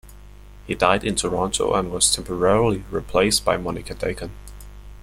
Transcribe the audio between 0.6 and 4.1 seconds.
He died in Toronto and was temporarily replaced by Monica